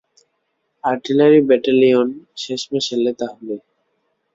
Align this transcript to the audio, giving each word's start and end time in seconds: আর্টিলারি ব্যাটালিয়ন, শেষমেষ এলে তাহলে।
আর্টিলারি 0.83 1.39
ব্যাটালিয়ন, 1.49 2.07
শেষমেষ 2.37 2.85
এলে 2.95 3.11
তাহলে। 3.19 3.55